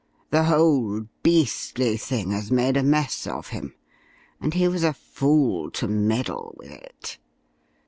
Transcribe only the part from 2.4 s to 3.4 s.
made a mess